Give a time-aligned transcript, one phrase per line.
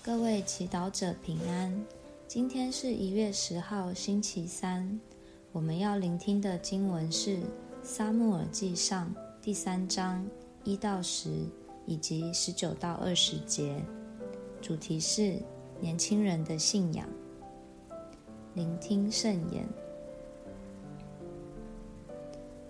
[0.00, 1.84] 各位祈祷者平安。
[2.26, 4.98] 今天是一月十号，星期三。
[5.52, 7.36] 我们要聆听的经文是
[7.82, 10.24] 《撒母耳记上》第三章
[10.64, 11.30] 一到十，
[11.84, 13.82] 以及十九到二十节。
[14.62, 15.36] 主题是
[15.80, 17.06] 年轻人的信仰。
[18.54, 19.68] 聆听圣言。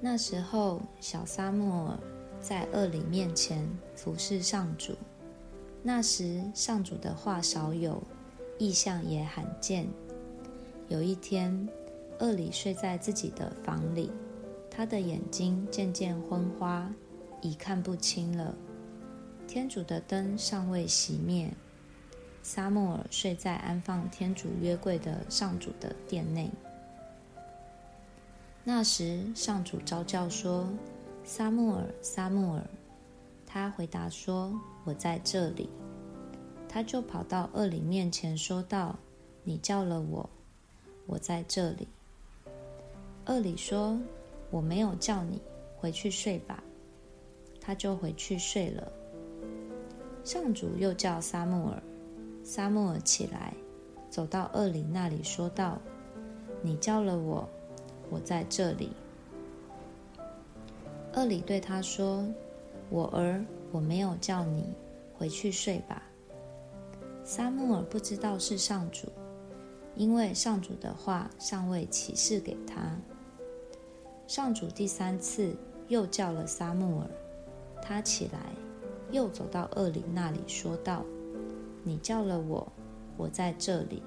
[0.00, 1.98] 那时候，小撒母耳
[2.40, 4.94] 在厄里面前服侍上主。
[5.88, 8.02] 那时，上主的话少有，
[8.58, 9.86] 异象也罕见。
[10.88, 11.68] 有一天，
[12.18, 14.10] 厄里睡在自己的房里，
[14.68, 16.92] 他的眼睛渐渐昏花，
[17.40, 18.52] 已看不清了。
[19.46, 21.54] 天主的灯尚未熄灭，
[22.42, 26.50] 撒母耳睡在安放天主约柜的上主的殿内。
[28.64, 30.68] 那时，上主召叫说
[31.22, 32.64] ：“撒母耳，撒母耳。”
[33.46, 34.52] 他回答说
[34.86, 35.68] ：“我在这里。”
[36.66, 38.96] 他就跑到恶里面前说道
[39.44, 40.28] ：“你叫了我，
[41.06, 41.86] 我在这里。”
[43.26, 43.98] 恶里说
[44.50, 45.40] ：“我没有叫你，
[45.76, 46.62] 回去睡吧。”
[47.60, 48.92] 他就回去睡了。
[50.22, 51.82] 上主又叫撒母耳，
[52.44, 53.54] 撒母耳起来，
[54.08, 55.78] 走到恶里那里说道
[56.62, 57.48] ：“你叫了我，
[58.10, 58.90] 我在这里。”
[61.14, 62.24] 恶里对他说
[62.90, 64.64] ：“我儿，我没有叫你，
[65.16, 66.02] 回去睡吧。”
[67.24, 69.08] 撒母耳不知道是上主，
[69.94, 72.96] 因为上主的话尚未启示给他。
[74.26, 75.56] 上主第三次
[75.88, 77.10] 又叫了撒母耳，
[77.82, 78.40] 他起来，
[79.10, 81.04] 又走到厄里那里，说道
[81.82, 82.72] ：“你叫了我，
[83.16, 84.02] 我在这里。”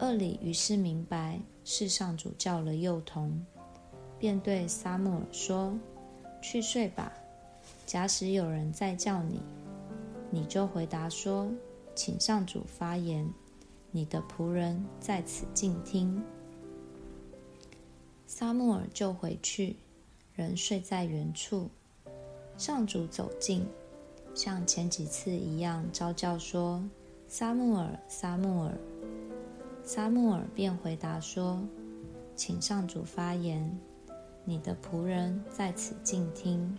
[0.00, 3.44] 厄里于是明白是上主叫了幼童，
[4.18, 5.78] 便对撒母耳说
[6.42, 7.12] ：“去睡吧。
[7.86, 9.40] 假使有人再叫你，
[10.30, 11.50] 你就回答说。”
[11.96, 13.26] 请上主发言，
[13.90, 16.22] 你的仆人在此静听。
[18.26, 19.76] 撒母耳就回去，
[20.34, 21.70] 仍睡在原处。
[22.58, 23.66] 上主走近，
[24.34, 26.84] 像前几次一样招叫说
[27.28, 28.76] ：“撒母耳，撒母耳。”
[29.82, 31.66] 撒母耳便回答说
[32.36, 33.74] ：“请上主发言，
[34.44, 36.76] 你的仆人在此静听。”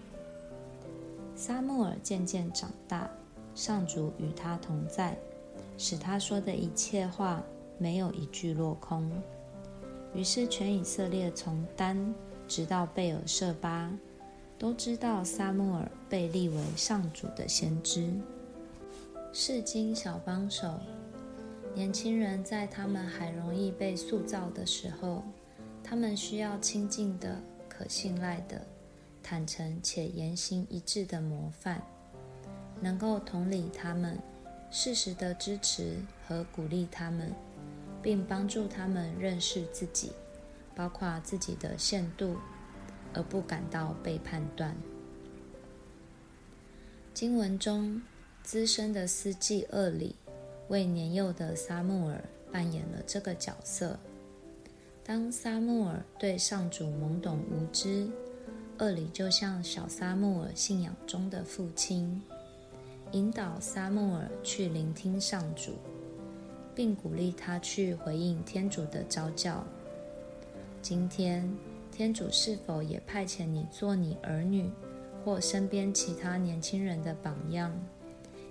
[1.37, 3.09] 撒母耳渐渐长大。
[3.53, 5.17] 上主与他同在，
[5.77, 7.41] 使他说的一切话
[7.79, 9.09] 没有一句落空。
[10.13, 12.13] 于是全以色列从丹
[12.47, 13.91] 直到贝尔舍巴，
[14.59, 18.13] 都知道撒母耳被立为上主的先知。
[19.33, 20.79] 释经小帮手，
[21.73, 25.23] 年轻人在他们还容易被塑造的时候，
[25.83, 28.61] 他们需要亲近的、可信赖的、
[29.29, 31.83] 坦诚且言行一致的模范。
[32.79, 34.17] 能够同理他们，
[34.71, 37.33] 适时的支持和鼓励他们，
[38.01, 40.13] 并帮助他们认识自己，
[40.73, 42.37] 包括自己的限度，
[43.13, 44.73] 而不感到被判断。
[47.13, 48.01] 经文中，
[48.43, 50.15] 资深的司祭厄里
[50.69, 53.99] 为年幼的撒母耳扮演了这个角色。
[55.03, 58.07] 当撒母耳对上主懵懂无知，
[58.79, 62.21] 厄里就像小撒母耳信仰中的父亲。
[63.13, 65.73] 引导撒母耳去聆听上主，
[66.75, 69.63] 并鼓励他去回应天主的召叫。
[70.81, 71.49] 今天，
[71.91, 74.69] 天主是否也派遣你做你儿女
[75.23, 77.73] 或身边其他年轻人的榜样，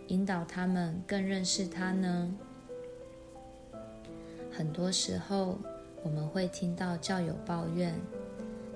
[0.09, 2.35] 引导他们更认识他呢？
[4.51, 5.59] 很多时候，
[6.03, 7.95] 我们会听到教友抱怨，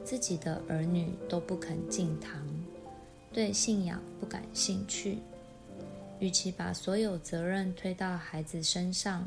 [0.05, 2.47] 自己的儿女都不肯进堂，
[3.33, 5.19] 对信仰不感兴趣。
[6.19, 9.27] 与其把所有责任推到孩子身上，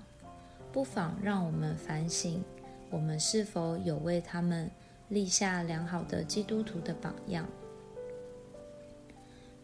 [0.72, 2.44] 不妨让我们反省：
[2.92, 4.70] 我们是否有为他们
[5.10, 7.48] 立下良好的基督徒的榜样？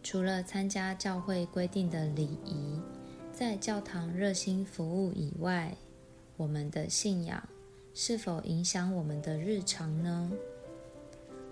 [0.01, 2.79] 除了参加教会规定的礼仪，
[3.33, 5.75] 在教堂热心服务以外，
[6.37, 7.47] 我们的信仰
[7.93, 10.31] 是否影响我们的日常呢？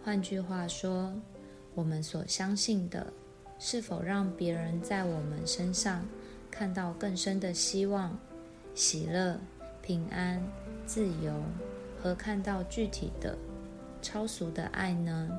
[0.07, 1.13] 换句话说，
[1.75, 3.11] 我们所相信的。
[3.59, 6.07] 是否让别人在我们身上
[6.49, 8.17] 看到更深的希望、
[8.73, 9.37] 喜乐、
[9.81, 10.41] 平安、
[10.85, 11.43] 自由，
[12.01, 13.37] 和看到具体的、
[14.01, 15.29] 超俗的爱呢？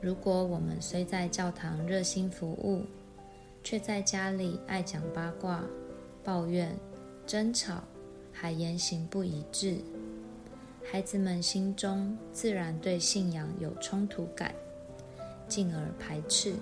[0.00, 2.84] 如果我们虽在教堂热心服务，
[3.64, 5.64] 却在家里爱讲八卦、
[6.22, 6.72] 抱怨、
[7.26, 7.82] 争吵，
[8.32, 9.78] 还言行不一致，
[10.90, 14.54] 孩子们心中自然对信仰有冲突感。
[15.46, 16.54] 进而排斥，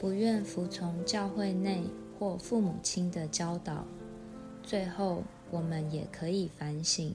[0.00, 1.84] 不愿服从教会内
[2.18, 3.84] 或父母亲的教导。
[4.64, 5.22] 最后，
[5.52, 7.14] 我们也可以反省，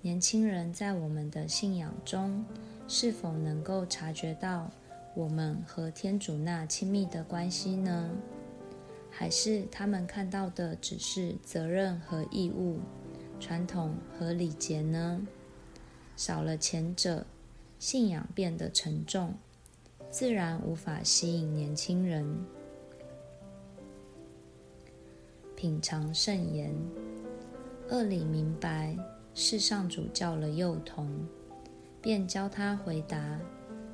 [0.00, 2.46] 年轻人在我们的信仰中，
[2.88, 4.70] 是否能够察觉到
[5.14, 8.10] 我们和天主那亲密的关系呢？
[9.10, 12.78] 还是他们看到的只是责任和义务、
[13.38, 15.20] 传统和礼节呢？
[16.20, 17.24] 少了前者，
[17.78, 19.32] 信仰变得沉重，
[20.10, 22.44] 自然无法吸引年轻人。
[25.56, 26.74] 品尝圣言，
[27.88, 28.94] 厄里明白
[29.32, 31.10] 是上主叫了幼童。
[32.02, 33.40] 便教他回答，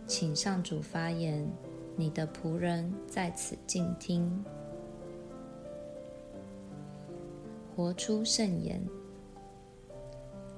[0.05, 1.49] 请上主发言，
[1.95, 4.45] 你的仆人在此静听。
[7.77, 8.85] 活出圣言，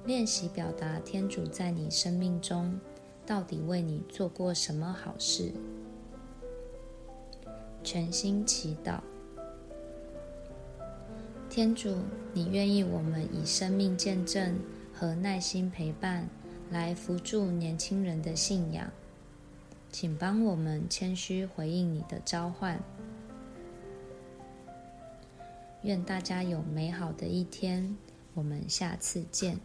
[0.09, 2.79] 练习表达天主在你生命中
[3.27, 5.51] 到底为你做过什么好事。
[7.83, 9.01] 全心祈祷，
[11.47, 11.95] 天主，
[12.33, 14.57] 你愿意我们以生命见证
[14.91, 16.27] 和耐心陪伴。
[16.71, 18.91] 来辅助年轻人的信仰，
[19.91, 22.79] 请帮我们谦虚回应你的召唤。
[25.83, 27.95] 愿大家有美好的一天，
[28.33, 29.59] 我们下次见。